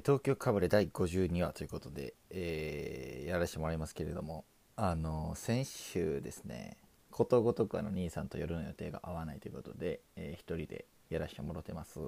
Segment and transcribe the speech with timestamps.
[0.00, 6.78] 東京かぶれ第52話ということで、えー、やらせてもらいますけれどもあの先週ですね
[7.10, 12.00] ことごとくあの兄さんと夜の予定が合わないということで、えー、一人でやらせてもらってます。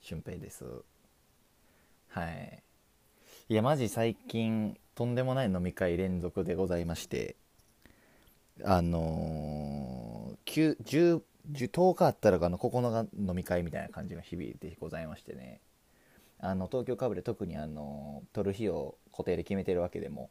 [0.00, 0.64] 俊平です。
[2.08, 2.62] はい。
[3.50, 7.36] いやマジ最近とんでもない飲み会連続でございまして
[8.64, 11.20] あのー、10,
[11.52, 15.60] 10日あったらあの9日飲み会みたいな感じが響いてございましてね
[16.38, 20.30] あの東京かぶれ特にあの取る日を固定で決めてるわけでも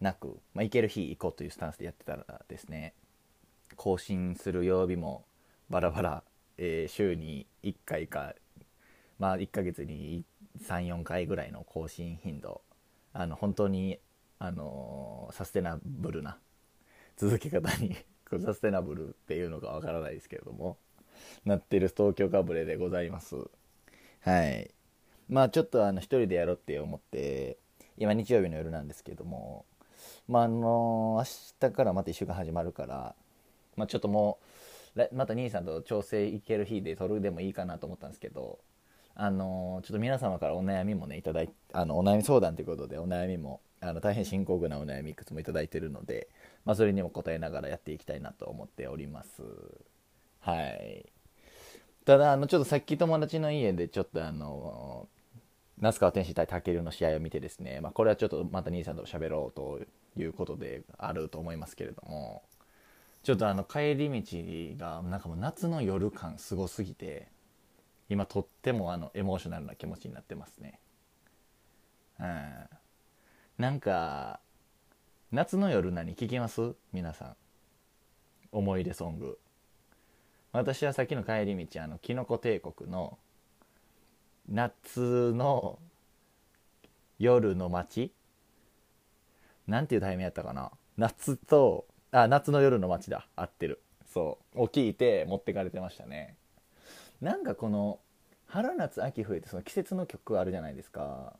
[0.00, 2.94] なく、まあ、行ける日行こうというスタンスでやってたらですね
[3.76, 5.24] 更新する曜日も
[5.68, 6.22] バラバラ、
[6.56, 8.34] えー、週に1回か
[9.18, 10.24] まあ1ヶ月に
[10.66, 12.62] 34回ぐらいの更新頻度
[13.12, 13.98] あの本当に
[14.38, 16.38] あのサステナブルな
[17.16, 17.96] 続け方に
[18.44, 20.76] サステナブルっていうのかわからないですけれども
[21.44, 23.36] なってる東京かぶれでございます。
[24.20, 24.77] はい。
[25.28, 27.58] まあちょっとあの一人でやろうって思って
[27.98, 29.64] 今日曜日の夜なんですけども
[30.28, 31.24] まああの明
[31.68, 33.14] 日からまた1週間始まるから
[33.76, 34.38] まあちょっとも
[34.96, 38.58] うまた兄さんと調整行ける日で撮るでもいいかなと思ったんですけど
[39.14, 46.28] あのちょっと皆様からお悩みもねいただいあのお悩み相談ということでお悩みもあの大変深刻なお悩みいくつもいただいてるので、
[46.64, 49.42] まあ、それにも答えながらやっていきたいなと思っております。
[50.40, 51.06] はい。
[52.04, 55.08] ただあのちょっとさっき友達の家でちょっとあの
[55.80, 59.80] 那須川天心対武尊の試合を見てですね、まあ、これはちょっとまた兄さんと喋ろうと
[60.16, 62.42] いうことであると思いますけれども
[63.22, 67.28] ちょっとあの帰り道がなんかもう夏の夜感すごすぎて
[68.08, 70.80] 今とってもあのエモーショナルな気持ちになってますね。
[72.18, 72.68] うん。
[73.58, 74.40] なんか
[75.30, 76.74] 夏の夜何聞きます？
[76.92, 77.36] 皆さん。
[78.50, 79.38] 思い出ソング。
[80.52, 83.18] 私はさっきの帰り道あのキノコ帝国の
[84.50, 85.78] 夏の
[87.18, 88.12] 夜の街？
[89.66, 90.70] なんていうタイミングやったかな？
[90.96, 93.26] 夏とあ夏の夜の街だ。
[93.36, 93.80] 合ってる。
[94.12, 94.62] そう。
[94.62, 96.34] を聞いて持ってかれてましたね。
[97.20, 97.98] なんかこの
[98.46, 101.34] 春夏秋冬ってその季節の曲あるじゃないですか。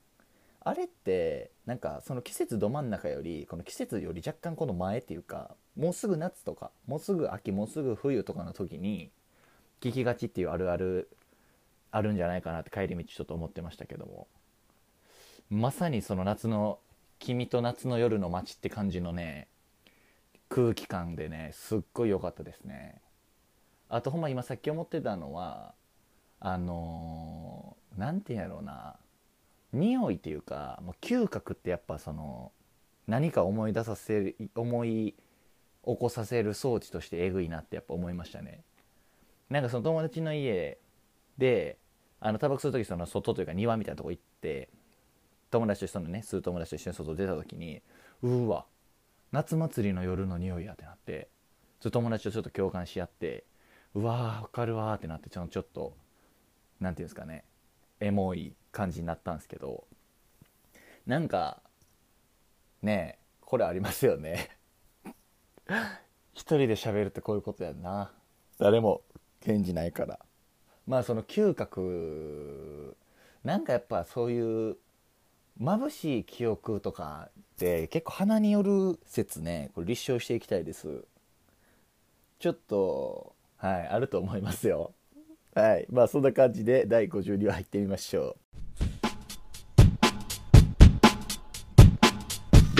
[0.60, 9.10] あれってなんかその季節ど真ん中よりこの季節より若干この前っていうかもうすぐ夏とかもうすぐ秋もうすぐ冬とかの時に
[9.80, 11.08] 聞きがちっていうあるある
[11.90, 14.28] あるんじゃないかなって帰り道ちょっと思ってましたけども。
[15.50, 16.78] まさにその夏の
[17.18, 19.48] 「君と夏の夜の街」って感じのね
[20.50, 23.00] 空気感でねすっごい良かったですね。
[23.88, 25.74] あとほんま今さっき思ってたのは
[26.40, 28.96] あの何、て言うんやろうな。
[29.72, 32.52] 匂いっていうかもう嗅覚ってやっぱその
[33.06, 35.14] 何か思い出させる思い
[35.84, 38.62] 起こさせる装置としてえぐいなってやっぱ思いましたね。
[39.50, 40.78] なんかその友達の家
[41.38, 41.78] で
[42.20, 44.68] あのタバコ吸う時その外というか庭みたいなとこ行って
[45.50, 47.80] 友達とそのね吸う友達と一緒に外出た時に
[48.22, 48.66] うわ
[49.32, 51.28] 夏祭りの夜の匂いやってなって
[51.80, 53.44] 友達とちょっと共感し合って
[53.94, 55.96] うわーわかるわーってなってちょっと
[56.80, 57.44] 何て言うんですかね
[58.00, 59.84] エモい感じになったんですけど
[61.06, 61.62] なんか
[62.82, 64.50] ねえこれありますよね。
[66.34, 68.12] 一人で喋るってこういうことやんな。
[68.58, 69.00] 誰も
[69.40, 70.18] 返事ないから。
[70.88, 72.96] まあその嗅覚
[73.44, 74.76] なんかやっぱそういう
[75.60, 81.04] 眩しい記憶とかって結構鼻による説ねこれ立証していきたいです。
[82.38, 84.92] ちょっとはいあると思いますよ。
[85.54, 88.36] はいまあそんな感じで第52話入ってみましょ
[88.80, 88.87] う。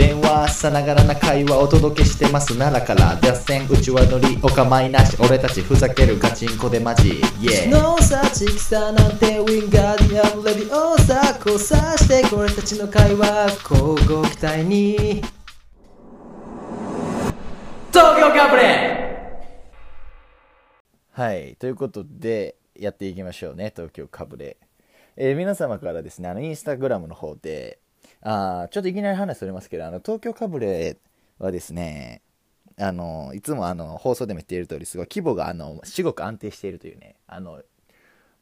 [0.09, 2.57] 電話さながらな会話お届けしてます。
[2.57, 7.11] 奈良から脱線うちわ乗りお構いなし俺たちふざけるガチンコでマジ。
[7.11, 15.23] イエーノーサチキサなんてウィンガーディアンレディオーサ交差してこれたちの会話交互期待に。
[17.93, 19.45] 東京カプレ
[21.13, 24.57] はいということでやっていきましょうね東京かぶれ、
[25.17, 27.78] えー、皆様からですねあのインスタグラムの方で
[28.22, 30.97] あちょっといきなり話それますけど、あの、東京かぶれ
[31.39, 32.22] はですね、
[32.78, 37.63] あの、いつもあの、放送でも言っている通り、すごい規模が、あの、至極安定しているというね、あの、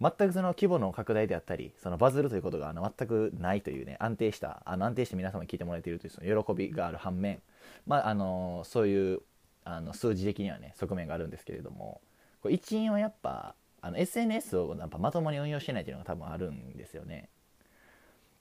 [0.00, 7.40] 全くその規模の拡大であったり、そのバズるということがあの全くないというね、安定した、あの安定して皆様に聞いてもらえているというその喜びがある反面、
[7.86, 9.22] まあ、あの、そういう
[9.64, 12.02] あの数字的にはね、側面があるんですけれども、
[12.42, 17.28] こ一因はやっぱ、あの SNS をやっぱまともに運用してないというのが多分あるんですよね。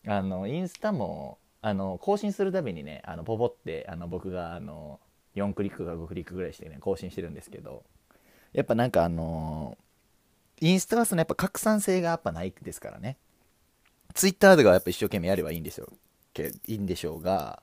[0.07, 4.99] あのインスタもあの更新するたびにねあのポポってあの僕があの
[5.35, 7.83] 4クリックか5クリックぐらいしてね更新してるんですけど
[8.53, 9.77] やっぱなんかあの
[10.61, 13.17] インスタはそのやっぱ拡散性がやっぱないですからね。
[14.13, 15.91] ツイッターとかはやっぱ一生懸命やればいいんですよ。
[16.33, 17.61] けいいんでしょうが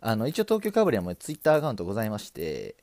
[0.00, 2.76] あの一応東京かぶりはもうツイッターアカウントございまして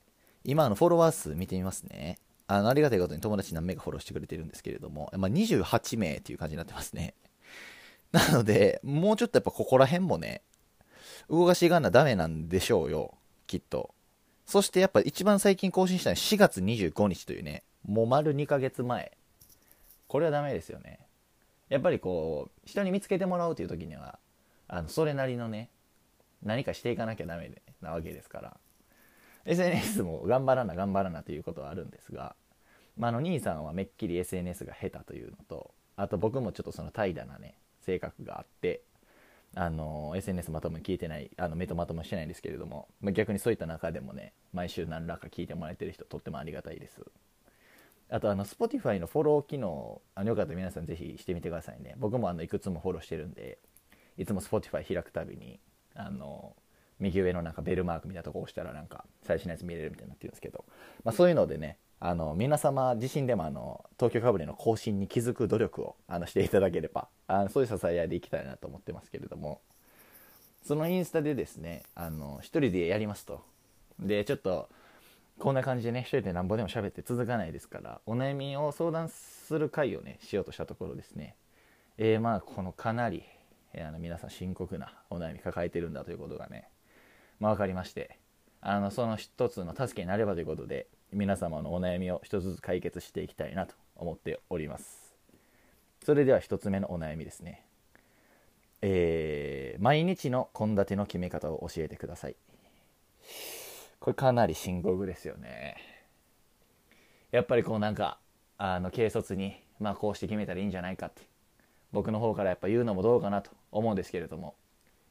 [0.43, 2.17] 今のフォロワー数見てみますね。
[2.47, 7.13] あのありがたいことに友達何名かフォローしてくれてるんですけれども、まあ、28名っていう感じになってますね。
[8.13, 10.41] なのでもうちょっとやっぱここら辺もね
[11.29, 13.17] 動かしいかんなダメなんでしょうよ
[13.47, 13.93] きっと。
[14.45, 19.11] そしてやっぱ一番最近更新したのは4月25日というねもう丸2ヶ月前。
[20.07, 20.99] これはダメですよね。
[21.69, 24.17] やっぱりこう人に見つけてもらうという時には
[24.67, 25.69] あのそれなりのね
[26.41, 27.51] 何かしていかなきゃダメ
[27.81, 28.57] なわけですから。
[29.45, 32.35] SNS も頑張らな頑張らなということはあるんですが、
[32.97, 37.55] まあ、あの兄さんはめっきり SNS が下手というのとあと僕もちょっとその怠惰なね
[37.89, 38.81] 性格があって
[39.55, 47.01] あの SNS まともに聞いてないあの目とまともしてないんですけれども、まあ、逆にそういった中でもね毎週何らか聞いてもらえてる人とってもありがたいです。
[48.11, 51.95] あとあの Spotify のフォロー機能あのよかったら皆さんぜひしてみてくださいね。
[51.97, 53.57] 僕もあのいくつもフォローしてるんで
[54.17, 55.59] いつも Spotify 開くたびに
[55.95, 56.55] あの
[56.99, 60.65] 右上のなんかベルマークみたいなとこ押したらなんか最新のやつ見れるみたいになってるんですけど、
[61.03, 69.61] まあ、そういうのでねあの皆様自身でもあの東京かぶれの更新に気づく努力をあのしていただければあのそういう支え合いでいきたいなと思ってますけれども。
[70.61, 73.41] そのインスタでですねあの一人でやりますと。
[73.99, 74.69] でちょっと
[75.39, 81.35] こんな感じでね一人でなんぼでも喋って続かないですからお悩みを相談する会をねしようとしたところですね。
[81.97, 83.23] えー、まあこのかなり、
[83.73, 86.69] えー、あの皆さん深刻なお悩み抱えてるんだということがね
[87.39, 88.19] まあ、分かりまして。
[88.61, 95.15] あのその一つの助けになればということで皆様のお悩みを一つずつ解決していきたいなと思っております。
[96.03, 97.65] それでは一つ目のお悩みですね。
[98.81, 102.35] えー、毎日の献立の決め方を教えてください。
[103.99, 105.75] これかなり深刻ですよね。
[107.31, 108.19] やっぱりこうなんか
[108.57, 111.21] あの軽率にまあこうして決めたらいいんじゃないかって
[111.91, 114.55] 僕の方からやっぱ言うのもどうかなと思うんですけれども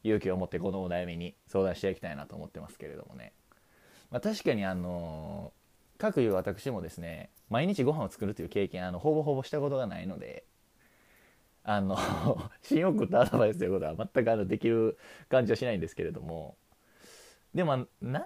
[0.03, 3.33] 勇気を持ってこのお悩みに相談していきたいなと思ってますけれどもね、
[4.11, 5.51] まあ、確かにあの
[5.99, 10.45] 各いう私もですね毎日ご飯を作るという経験あのほぼほぼしたことがないので
[11.63, 11.97] あの
[12.63, 14.97] 新送ったアドバイスということは全くあのできる
[15.29, 16.57] 感じはしないんですけれども
[17.53, 18.25] でもな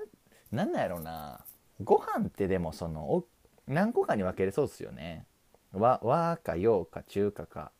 [0.52, 1.44] なんなんやろうな
[1.84, 3.26] ご飯ってでもその
[3.68, 5.26] 何個かに分けれそうですよね。
[5.72, 7.72] 和和か洋か中華か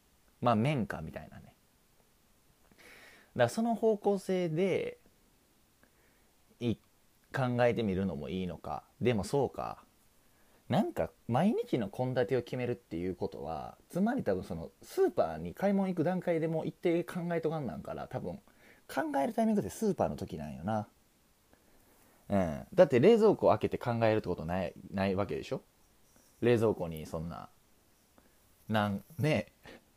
[0.42, 1.44] まあ麺かみたいなね。
[1.44, 1.54] だか
[3.36, 4.98] らその方向性で
[6.60, 6.76] い
[7.34, 9.83] 考えてみるのもいいのかでもそうか
[10.74, 18.40] なんか毎日の献立を決めるっていうことはつまり多分そのスーパーに買い物行く段階でも一定考えとかんなんから多分
[18.88, 20.88] 考えるタイミングってスーパーの時なんよな。
[22.30, 22.62] うん。
[22.74, 25.62] だって冷蔵庫開けて考えるってことないないわけでしょ？
[26.42, 27.50] 冷蔵庫にそんな
[28.68, 29.52] なんね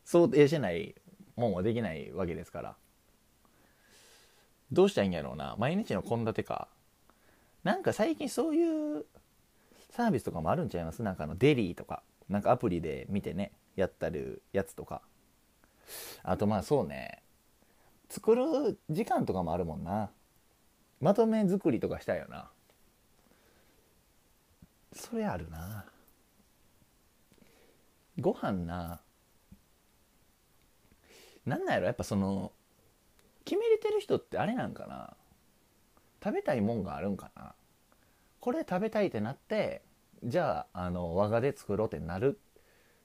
[0.05, 0.95] 想定してない
[1.37, 2.77] もんはできないわけですから。
[4.71, 5.57] どうしたらいいんやろうな。
[5.59, 6.69] 毎日の献立か。
[7.65, 9.07] なんか最近そういう
[9.97, 11.03] サービスとかもあるんちゃいます？
[11.03, 12.03] なんかあのデリーとか。
[12.29, 15.01] なんかアプリで見てねやったるやつとか。
[16.23, 17.23] あとまあそうね。
[18.11, 20.11] 作る時間とかもあるもんな。
[21.01, 22.51] まとめ作りとかしたいよな。
[24.93, 25.87] それあるな。
[28.21, 29.01] ご飯な。
[31.47, 31.87] なんなんやろ？
[31.87, 32.53] やっぱその
[33.47, 35.17] 決めれてる人ってあれなんかな？
[36.23, 37.55] 食べたいもんがあるんかな？
[38.41, 39.86] これ食べたいってなって
[40.25, 42.39] じゃああの我がで作ろうってなる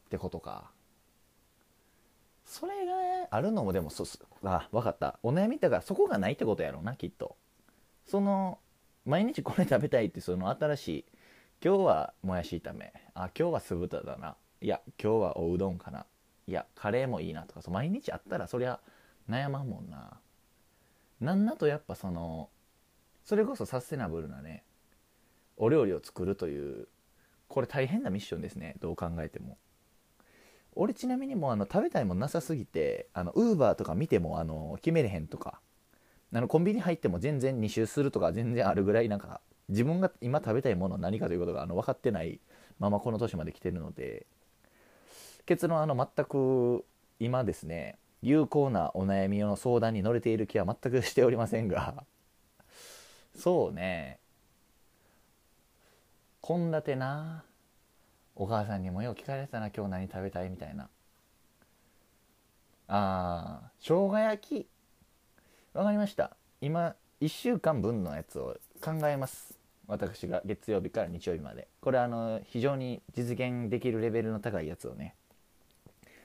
[0.06, 0.72] ってことか。
[2.46, 2.94] それが
[3.30, 4.06] あるのもでもそ
[4.44, 5.20] あ分かった。
[5.24, 7.38] お悩みだからそこがないってことやろうなきっと。
[8.06, 8.60] その
[9.06, 11.06] 毎日これ食べたいってその新しい。
[11.64, 12.92] 今日はもやし炒め。
[13.14, 14.36] あ今日は酢豚だな。
[14.62, 16.06] いや今日はおうどんかな。
[16.48, 18.80] いやカレーもいいなとかそ毎日あったらそりゃ
[19.30, 20.20] 悩まんもんな。
[21.20, 22.50] なんだとやっぱその
[23.24, 24.64] それこそサステナブルなね
[25.56, 26.88] お料理を作るという
[27.52, 28.76] これ大変なミッションですね。
[28.80, 29.58] どう考えても。
[30.74, 35.60] 俺ちなみにもうあの食べたいもんなさすぎてあのウーバーとか見てもあの決めれへんとか。
[36.34, 42.40] あのコンビニ入っても全然2周するとか全然あるぐらいなんか自分が今食べたいもの何かということがあの分かってない
[42.80, 44.26] ままこの年まで来てるので。
[45.46, 46.86] 結論あの全く
[47.20, 52.06] 今ですね有効なお悩みの相談に乗れている気は全くしておりませんが。
[53.36, 54.21] そうね。
[56.42, 57.44] 献立な。
[58.36, 60.90] お母さんにもよう聞かれてたな今日何食べたいみたいな。
[62.88, 64.68] あー生姜焼き。
[65.74, 66.36] わかりました。
[66.60, 69.54] 今1週間分のやつを考えます。
[69.88, 71.68] 私が月曜日から日曜日まで。
[71.80, 75.16] これあの非常に実現できるレベルの高いやつをね。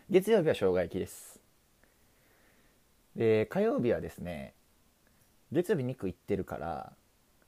[0.09, 1.39] 月曜日は生姜焼きです。
[3.15, 4.55] で火曜日はですね
[5.53, 6.93] 月曜日肉いってるから、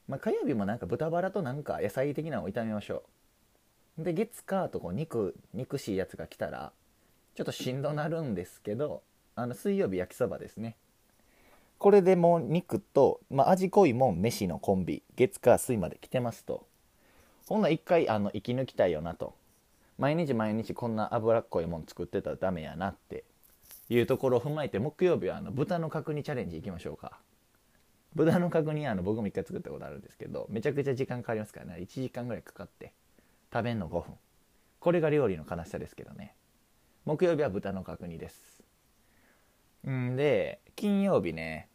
[0.08, 3.04] まあ、火曜日もなんか豚バラとなんか野菜的なのを炒めましょ
[3.98, 4.04] う。
[4.04, 6.72] で月火とこう肉肉しいやつが来たら
[7.34, 9.02] ちょっとしんどなるんですけど
[9.34, 10.76] あの水曜日焼きそばですね。
[11.78, 16.66] これでもう肉と、まあ、味濃いもん飯のコンビ月火水まで来てますと。
[17.46, 19.34] ほんなら一回あの息抜きたいよなと。
[19.98, 23.24] 毎日毎日こんな脂っこいもん作ってたらダメやなって
[23.88, 27.18] いうところを踏まえて木曜日はあの豚の角煮チャレンジいきましょうか。
[28.14, 31.76] 豚の角煮あの僕も一回作ったことあるんですけどめちゃくちゃ時間かかりますからね。
[31.80, 32.92] 1時間ぐらいかかって
[33.52, 34.14] 食べんの5分。
[34.80, 36.34] これが料理の悲しさですけどね。
[37.04, 38.62] 木曜日は豚の角煮です。
[39.88, 41.68] んで金曜日ね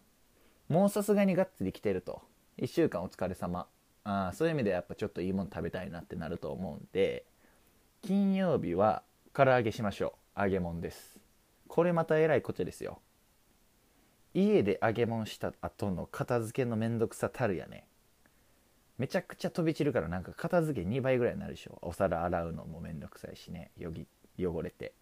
[0.68, 2.22] もうさすがにがっつり来てると。
[2.58, 3.68] 1週間お疲れ様。
[4.04, 7.26] あそういう意味でやっぱちょっといいもの食べたいなってなると思うんで
[8.02, 9.02] 金曜日は
[9.34, 10.42] 唐揚げしましょう。
[10.42, 11.20] 揚げ物です。
[11.68, 13.00] これまたえらいこっちゃですよ。
[14.34, 17.86] 家で揚げ物した後の片付けのめんどくさたるやね。
[18.98, 21.78] めちゃくちゃ飛び散るからなんか片付け2倍ぐらいになるでしょ。
[21.82, 23.72] お皿洗うのもめんどくさいしね。
[23.78, 24.08] よぎ
[24.40, 24.94] 汚れて。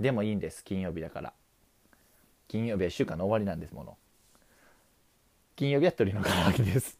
[0.00, 0.64] でもいいんです。
[0.64, 1.32] 金曜日だから。
[2.48, 3.96] 金曜日は週間の終わりなんですもの。
[5.56, 6.98] 金曜日は鶏の唐揚げです。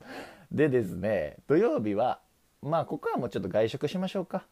[0.50, 2.20] でですね土曜日は
[2.62, 4.46] まあここはもうちょっと外食しましょうか。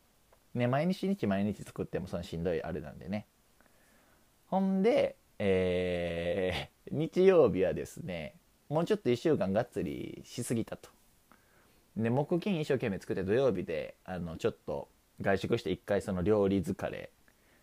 [0.55, 3.27] ね毎日日毎日作ってもそのしんどいあれなんでね。
[4.47, 8.35] ほんでえー日曜日はですね
[8.69, 10.91] もうちょっと1週間がっつりしすぎたと。
[11.97, 14.89] で木金一生懸命作って土曜日であのちょっと
[15.21, 17.11] 外食して一回その料理疲れ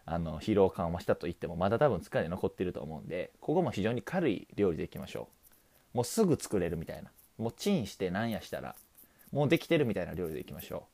[0.05, 5.29] あの疲労緩和したと言ってもまだ多分疲れ残ってると思うんでここも非常に軽い料理でいきましょ
[5.93, 5.98] う。
[5.98, 7.12] もうすぐ作れるみたいな。
[7.38, 8.75] もうチンしてなんやしたら
[9.31, 10.88] もうできてるみたいな料理でいきましょ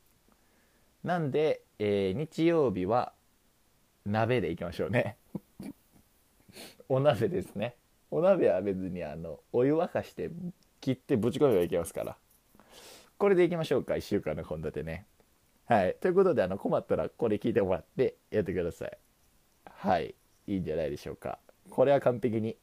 [1.03, 1.07] う。
[1.07, 3.13] なんで、えー日曜日は
[4.05, 5.15] 鍋でいきましょうね。
[6.89, 7.75] お鍋ですね。
[8.11, 10.29] お鍋は別にあのお湯沸かして
[10.81, 12.17] 切ってぶち込めばいけますから。
[13.17, 15.05] これでいきましょうか1週間の献立ね。
[15.67, 15.95] はい。
[15.99, 18.97] ということであの困ったらこれ聞いてもらってやってください。
[19.65, 20.15] はい。
[20.47, 21.39] いいんじゃないでしょうか。
[21.69, 22.55] これは完璧に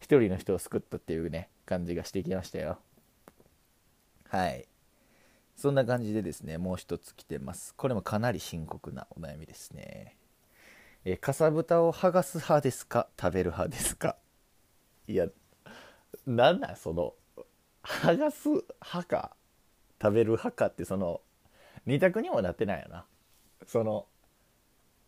[0.00, 2.78] 一人の人を救ったっていうね感じがしてきましたよ。
[4.28, 4.66] はい。
[5.56, 7.74] そんな感じでですねもう一つ来てます。
[7.74, 10.16] これもかなり深刻なお悩みですね。
[11.08, 13.06] えかさぶたを剥がす派ですか？
[13.16, 14.16] 食べる派ですか？
[15.06, 15.28] いや
[16.26, 16.76] なんなん？
[16.76, 17.14] その
[17.84, 19.36] 剥がす派か？
[20.02, 21.20] 食べる派かってその
[21.86, 23.04] 二択にもなってないよな。
[23.68, 24.06] その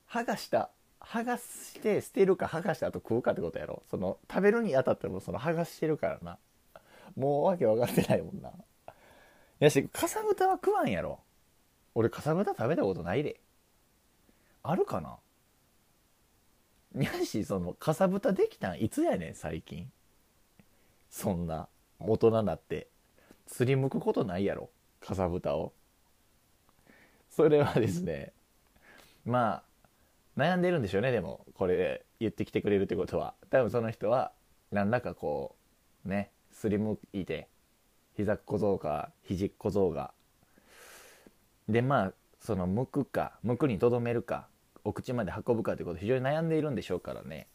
[0.08, 3.82] 剥がした剥がして捨てるか剥がした後食うかってことやろ。
[3.90, 6.38] その食べるにあたってもその剥がしてるからな。
[7.16, 8.52] もうわけ分かってないもんな。
[9.58, 11.18] やしかさぶたは食わんやろ。
[11.96, 13.40] 俺かさぶた食べたことないで。
[14.62, 15.16] あるかな？
[16.96, 18.82] やしそのかさぶたできたん？
[18.82, 19.90] いつやねん最近。
[21.10, 21.68] そんな
[21.98, 22.88] 大人になって。
[23.46, 24.68] すりむくことないやろ
[25.00, 25.72] かさぶたを。
[27.30, 28.32] それはですね
[29.24, 29.62] ま
[30.36, 33.34] あ悩んでるんでしょうねでもこれ言ってきてくれるってことは。
[33.50, 34.32] 多分その人は
[34.70, 35.56] 何らかこ
[36.04, 37.48] うねすりむいて
[38.16, 40.12] 膝小僧か肘小僧が。
[41.68, 44.46] でまあそのむくかむくにとどめるか
[44.84, 47.46] お口まで運ぶかということ非常に悩んでいるんでしょうからね。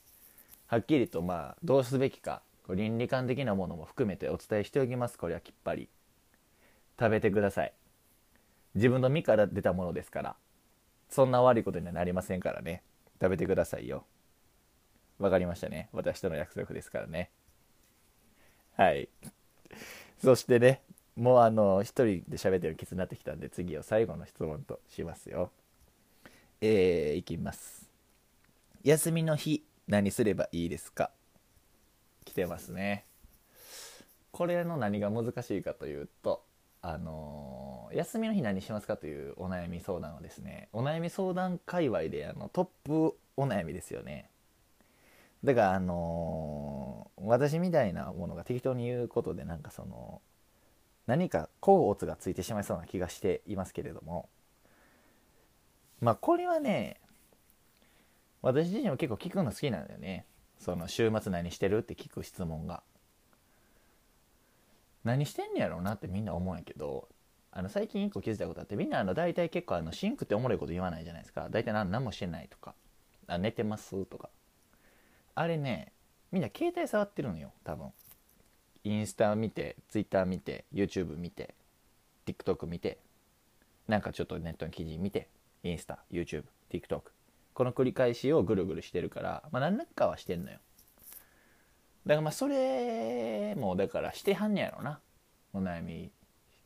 [0.68, 5.18] はっきりとまあどうすべきか倫理観的なものも含めてお伝えしておきます。
[5.18, 5.90] これはきっぱり。
[7.00, 7.74] 食べてください。
[8.76, 10.36] 自分の身から出たものですから。
[11.10, 12.84] そんな悪いことにはなりませんからね。
[13.22, 14.06] 食べてくださいよ。
[15.20, 15.90] わかりましたね。
[15.92, 17.30] 私との約束ですからね。
[18.76, 19.10] はい。
[20.24, 20.82] そしてね
[21.16, 25.52] もうあの一人で喋ってるきつになってきたんで次を最後の質問としますよ。
[26.66, 27.90] えー、いきます。
[28.86, 31.12] 休みの日何すればいいですか？
[32.24, 33.04] 来てますね。
[34.32, 36.42] これの何が難しいかというと
[36.82, 44.30] あのー休みの日何しますかというお悩み相談はですねお悩み相談界隈であのトップお悩みですよね。
[45.44, 50.22] だからあのー私みたいなものが適当に言うことでなんかその
[51.08, 54.30] 何か甲乙がついてしまいそうな気がしていますけれども
[56.04, 57.00] まあこれはね
[58.42, 60.26] 私自身も結構聞くの好きなんだよね。
[60.60, 62.84] その週末何してるって聞く質問が。
[65.06, 67.10] 何してんねやろうなってみんな思うんやけど
[67.52, 71.48] あの最近一個気づいたことあってみんなあの大体結構あのシンクっておもろいこと言わないじゃないですか。
[71.50, 72.76] 大体何何もしてないとか。
[73.28, 74.30] あ寝てますとか。
[75.36, 75.94] あれね
[76.32, 77.92] みんな携帯触ってるのよ多分。
[78.84, 81.56] インスタ見てツイッター見て YouTube 見て
[82.26, 82.98] TikTok 見て
[83.88, 85.30] なんかちょっとネットの記事見て。
[85.64, 87.02] インスタ YouTubeTikTok
[87.54, 90.60] この繰り返しをぐるぐるしてるからまあ何らかはしてんのよ。
[92.06, 95.00] だからまあそれもだからしてはんねやろな。
[95.54, 96.12] お悩み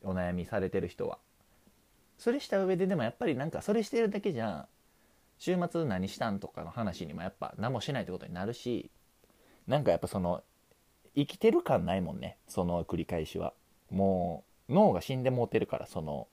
[0.02, 1.20] お悩みされてる人は。
[2.18, 4.68] それした上ででもやっぱりなんかそれしてるだけじゃ
[5.38, 8.90] 週末何したんとかの話にもやっぱ何もしないってことになるし
[9.68, 10.42] なんかやっぱその
[11.16, 12.38] 生きてる感ないもんね。
[12.48, 13.54] その繰り返しは。
[13.92, 16.28] もう脳が死んでもうてるからその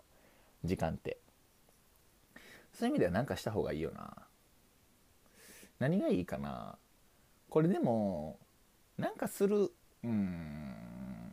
[0.64, 1.18] 時間って。
[2.74, 4.14] そういう意味では何かした方がいいよな。
[5.78, 6.76] 何がいいかな。
[7.48, 8.38] これでも
[8.98, 9.70] なんかする
[10.02, 11.32] うん。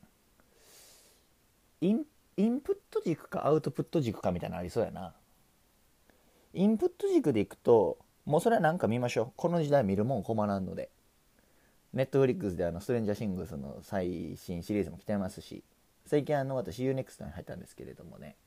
[1.81, 2.03] イン
[2.37, 5.13] インプット軸かアウトプット軸かみたいなのありそうやな。
[6.53, 9.31] インプット軸でいくともうそれは何か見ましょう。
[9.35, 10.89] この時代見るもん困らんので。
[11.93, 15.61] ネットフリックスであのストレンジャーシングスの最新シリーズも来てますし
[16.05, 18.37] 最近あの私 UNEXT に入ったんですけれどもね。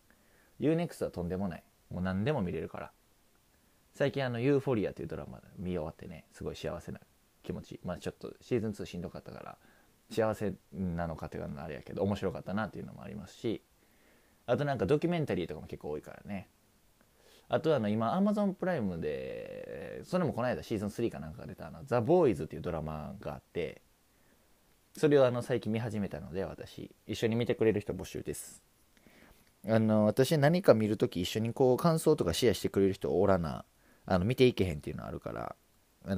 [0.60, 1.62] UNEXT はとんでもない。
[1.90, 2.92] もう何でも見れるから。
[3.92, 7.00] 最近あのユーフォリアというドラマ見終わってねすごい幸せな
[7.42, 7.80] 気持ち。
[7.84, 9.58] まあちょっとシーズン2しんどかったから
[10.10, 13.62] 幸せなのかというのはあれやけど面白かったなっていうのもありますし
[14.46, 16.48] あとなんかドキュメンタリーとかも結構多いからね。
[17.48, 23.82] あとあの今 Amazon プライムでそれもこの間シーズン3かなんかが出たあの「ザ・ボーイズっていうドラマがあって
[24.96, 26.90] それをあの最近見始めたので私。
[27.06, 28.73] 一緒に見てくれる人募集です。
[29.66, 33.64] あの私何か見るとき一緒にこう感想とかシェアしてくれる人おらな
[34.04, 35.56] あの見ていけへんっていうのあるから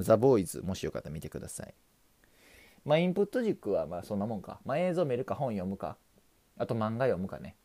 [0.01, 1.73] ザ・ボーイズもしよかったら見てください。
[2.83, 4.59] まあインプット軸はまあそんなもんか。
[4.65, 5.97] まあ映像見るか本読むか。
[6.57, 7.55] あと漫画読むかね。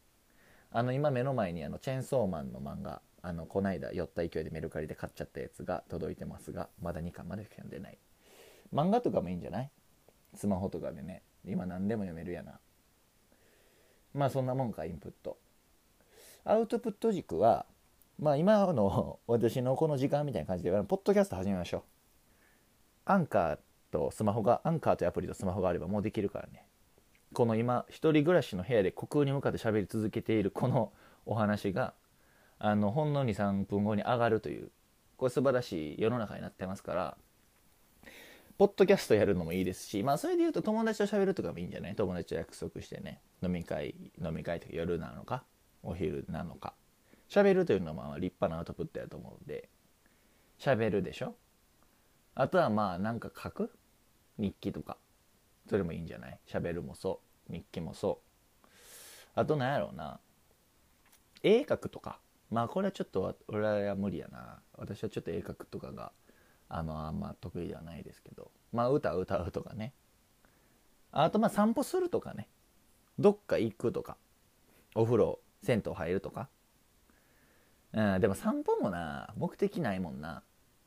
[0.70, 7.98] あの今目の前にあのチェーンソーマンの漫画あのこないだ酔った勢いでメルカリで買っちゃったやつが届いてますがまだ2巻までしか読んでない。
[8.72, 9.70] 漫画とかもいいんじゃない？
[10.34, 11.22] スマホとかでね。
[11.44, 12.60] 今何でも読めるやな。
[14.14, 15.38] まあそんなもんかインプット。
[16.44, 17.66] アウトプット軸は
[18.18, 21.82] まあ今の 私のこの時間みたいな感じでポッドキャスト始めましょう。
[23.04, 23.58] アンカー
[23.90, 26.66] とスマホがアンカーというアプリとスマホがあればもうできるからね。
[27.32, 30.92] この今一人暮らしの部屋で虚空に向かって喋り続けているこの
[31.26, 31.94] お話が
[32.58, 34.70] あのほんの23分後に上がるという
[35.16, 37.16] これ素晴らしい世の中になってますから
[38.58, 41.94] ポッドキャストやるのもいいですしまあそれで言うと友達と喋るとかもいいんじゃない？
[41.96, 45.44] 友達と約束してね飲み会飲み会とか夜なのか？
[45.82, 46.74] お昼なのか。
[47.28, 49.68] 喋るというのはまあ立派なアウトプットやと思うんで。
[50.58, 51.34] 喋るでしょ？
[52.34, 53.70] あとはまあなんか書く？
[54.38, 54.96] 日記とか。
[55.68, 56.38] それもいいんじゃない？
[56.46, 57.52] 喋るもそう。
[57.52, 58.20] 日記もそ
[58.64, 58.68] う。
[59.34, 60.20] あと何やろうな。
[61.42, 62.18] 絵描くとか。
[62.50, 64.60] まあこれはちょっと俺は無理やな。
[64.76, 66.12] 私はちょっと絵描くとかが
[66.68, 68.50] あのあんま得意ではないですけど。
[68.72, 69.94] まあ歌歌うとかね。
[71.10, 72.46] あとまあ散歩するとかね。
[73.18, 74.16] どっか行くとか。
[74.94, 76.48] お風呂銭湯入るとか。
[77.94, 80.42] うんでも散歩もな目的ないもんな。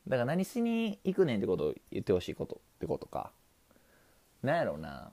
[0.08, 3.30] だから何しに行くねんってことを言ってほしいことってことか。
[4.42, 5.12] なんやろうな、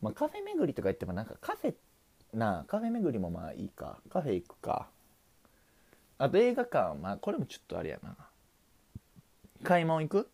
[0.00, 1.74] まあ、カフェ巡りとか言ってもなんかカフェ
[2.32, 3.98] なあカフェ巡りもまあいいか。
[4.10, 4.88] カフェ行くか。
[6.18, 8.16] あと映画館まあこれもちょっとあれやな。
[9.62, 10.28] 買い物行く？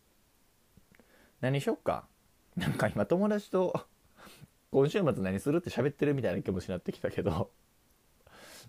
[1.40, 2.07] 何しよっか？
[2.57, 3.87] なんか今友達と
[4.73, 5.59] 今週末何する？
[5.59, 7.51] って喋ってるみたいな気持ちになってきたけど。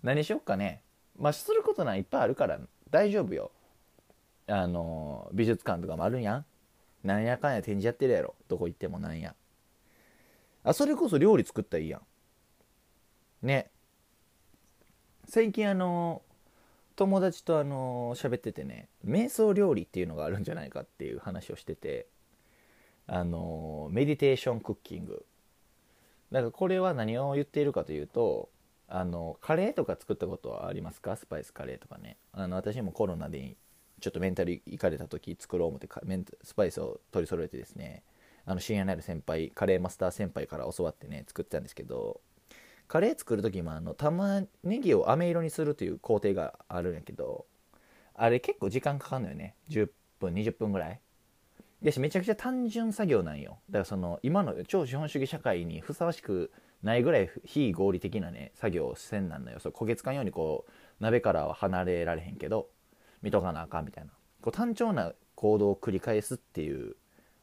[0.02, 0.82] 何しよっかね。
[1.18, 2.58] まあすることないっぱいあるから
[2.90, 3.50] 大丈夫よ。
[4.46, 6.38] あの美術館とかもあるんや。
[6.38, 6.44] ん
[7.04, 8.34] なんやかんや展示やってるやろ。
[8.48, 9.34] どこ行ってもなんや。
[10.64, 13.46] あそれこそ料理作ったらいいやん。
[13.46, 13.70] ね。
[15.28, 16.22] 最近あの
[16.96, 22.06] 友達とあの喋っててね瞑想料理っていうのがあるんじゃないかっていう話をしてて
[23.06, 25.24] あのメディテーションクッキング
[26.32, 28.50] だからこれは何を言っているかというと
[28.92, 31.16] あのカレーとか作ったことはありますか？
[31.16, 32.16] スパイスカレーとかね。
[32.32, 33.56] あの私もコロナで
[34.00, 35.88] ちょっとメンタル行かれた時作ろう思って
[36.42, 38.02] スパイスを取り揃えてですね
[38.46, 42.20] あの深夜になる先輩カレーマスター先輩から教わってね作ったんですけど
[42.88, 47.46] カレー作る時もあの玉ねぎを飴色にするという工程があるんやけど
[48.14, 49.54] あれ結構時間かかるのよね。
[49.70, 51.00] 10分20分ぐらい。
[51.80, 53.58] でしめちゃくちゃ単純作業なんよ。
[53.70, 56.50] だからその今の超資本主義社会にふさわしく
[56.82, 59.58] ないぐらい非合理的なね作業をせんなんのよ。
[59.60, 62.68] そう焦げつかんようにこう鍋からは離れられへんけど
[63.22, 64.10] 見とかなあかんみたいな。
[64.40, 66.96] こう単調な行動を繰り返すっていう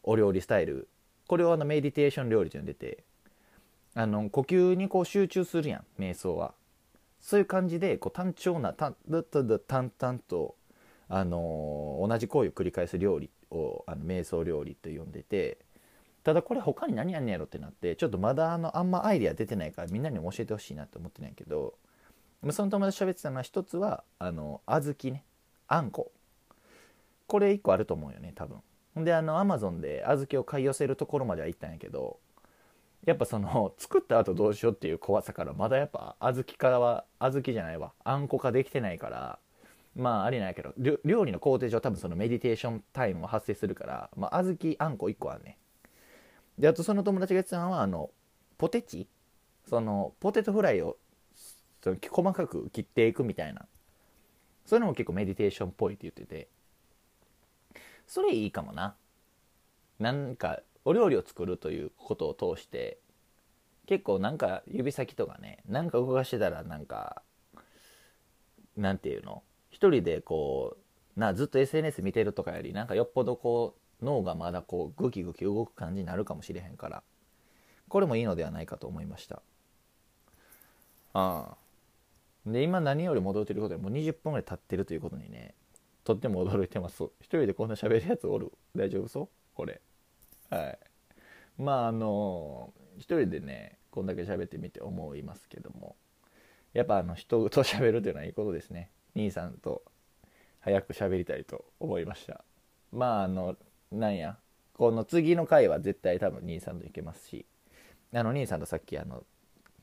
[0.04, 0.88] お料理スタイル。
[1.28, 3.04] これをあのメディテーション料理というの出て
[3.94, 6.54] あの呼吸にこう集中するやん瞑想は。
[7.20, 10.56] そういう感じでこう単調な淡々と、
[11.10, 15.58] あのー、同じ行為を繰り返す料理をあの瞑想料理と呼んでて
[16.28, 21.76] ただこれ他に何やんねやろってなってちょっとまだあのあんまアイデア出てないからみんなにも教えてほしいなって思ってないけど
[22.50, 25.24] その友達喋ってたのは一つはあの小豆ね。
[25.70, 26.12] あんこ。
[27.28, 28.58] これ1個あると思うよね多分。
[28.94, 32.20] ほんであのアマゾンで小豆を買い寄せるところまでは行ったんやけど
[33.06, 37.94] やっぱその作った後どうしようっていう怖さからまだやっぱ小豆化は小豆じゃないわ。
[38.04, 39.40] あんこ化できてないから
[39.96, 40.74] まあありなんやけど
[41.06, 45.58] 料理の工程上多分そのメディテーションタイムも発生するから、まあ、小豆あんこ1個あんね
[46.58, 48.10] であとその友達が言ってたのはあの
[48.58, 49.08] ポテチ？
[49.70, 50.98] そのポテトフライを
[51.84, 53.66] その細かく切っていくみたいな。
[54.66, 56.48] そういうのも結構メディテーションっぽいって言ってて。
[58.08, 58.96] それいいかもな。
[60.00, 63.00] なんかお料理を作るということを通して
[63.86, 67.22] 結構なんか指先とかねなんか動かしてたらなんか
[68.76, 69.44] なんていうの？
[69.70, 70.78] 一人でこ
[71.16, 77.04] うなずっと SNS 見てるとかよりなんかよっぽどこう脳がまだこうグキグキ動く感じになるかもしれへんから
[77.90, 79.42] これもいいのではないかと思いました。
[81.14, 81.58] ああ。
[82.46, 85.54] で今何より戻ってることでもう20分ぐらい経ってるということにね
[86.04, 87.04] とっても驚いてます。
[87.20, 88.52] 一人でこんな喋るやつおる？
[88.76, 89.30] 大丈夫そう？
[89.54, 89.82] これ。
[90.50, 90.80] はい。
[91.58, 95.96] まああの一人でねこんだけ喋ってみて思いますけども
[96.74, 98.92] やっぱあの人と喋るというのはいいことですね。
[99.16, 99.82] 兄さんと
[100.60, 102.44] 早く喋りたいと思いました。
[102.92, 103.56] まああの
[103.92, 104.38] なんや。
[104.74, 107.46] この次の回は絶対多分兄さんといけますし。
[108.14, 109.24] あの兄さんとさっきあの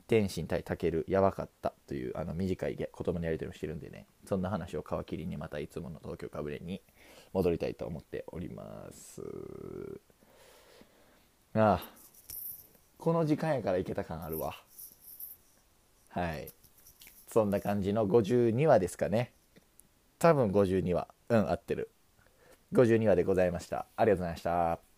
[0.07, 4.07] 天心対武やばかったというあの短い言葉のやり取りをしてるんでね。
[4.25, 6.81] そんな話を皮切りにまたいつもの東京かぶれに
[7.33, 9.21] 戻りたいと思っております。
[11.53, 11.83] ああ。
[12.97, 14.55] この時間やからいけた感あるわ。
[16.09, 16.49] はい。
[17.31, 19.33] そんな感じの52話ですかね。
[20.17, 21.07] 多分52話。
[21.29, 21.89] うん合ってる。
[22.75, 23.87] 52話でございました。
[23.95, 24.94] ありがとうございました。